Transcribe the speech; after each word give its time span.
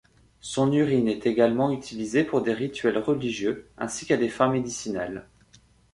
Son 0.39 0.71
urine 0.73 1.07
est 1.07 1.27
également 1.27 1.69
utilisée 1.69 2.23
pour 2.23 2.41
des 2.41 2.53
rituels 2.55 2.97
religieux, 2.97 3.69
ainsi 3.77 4.07
qu'à 4.07 4.17
des 4.17 4.29
fins 4.29 4.49
médicinales. 4.49 5.27